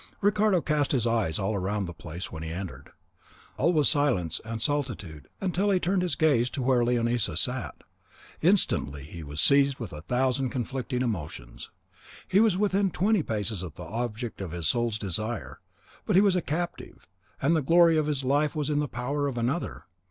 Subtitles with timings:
[0.19, 2.89] Ricardo cast his eyes all round the place when he entered;
[3.55, 7.83] all was silence and solitude till he turned his gaze to where Leonisa sat.
[8.41, 11.69] Instantly he was seized with a thousand conflicting emotions.
[12.27, 15.59] He was within twenty paces of the object of his soul's desire;
[16.07, 17.07] but he was a captive,
[17.39, 19.83] and the glory of his life was in the power of another.